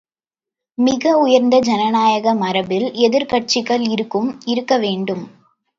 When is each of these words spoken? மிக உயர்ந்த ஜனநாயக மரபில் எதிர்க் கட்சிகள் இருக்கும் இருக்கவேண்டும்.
மிக 0.77 1.17
உயர்ந்த 1.17 1.59
ஜனநாயக 1.59 2.33
மரபில் 2.33 2.91
எதிர்க் 2.99 3.29
கட்சிகள் 3.29 3.85
இருக்கும் 3.87 4.29
இருக்கவேண்டும். 4.45 5.23